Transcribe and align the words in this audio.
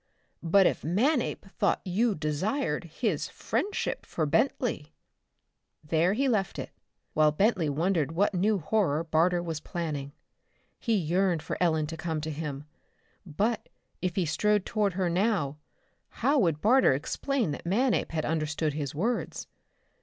But 0.41 0.65
if 0.65 0.83
Manape 0.83 1.45
thought 1.45 1.79
you 1.85 2.15
desired 2.15 2.85
his 2.85 3.27
friendship 3.29 4.03
for 4.03 4.25
Bentley...?" 4.25 4.95
There 5.83 6.13
he 6.13 6.27
left 6.27 6.57
it, 6.57 6.71
while 7.13 7.31
Bentley 7.31 7.69
wondered 7.69 8.11
what 8.13 8.33
new 8.33 8.57
horror 8.57 9.03
Barter 9.03 9.43
was 9.43 9.59
planning. 9.59 10.11
He 10.79 10.95
yearned 10.97 11.43
for 11.43 11.55
Ellen 11.61 11.85
to 11.85 11.97
come 11.97 12.19
to 12.21 12.31
him. 12.31 12.63
But, 13.27 13.69
if 14.01 14.15
he 14.15 14.25
strode 14.25 14.65
toward 14.65 14.93
her 14.93 15.07
now, 15.07 15.59
how 16.09 16.39
would 16.39 16.61
Barter 16.61 16.93
explain 16.95 17.51
that 17.51 17.67
Manape 17.67 18.11
had 18.11 18.25
understood 18.25 18.73
his 18.73 18.95
words? 18.95 19.45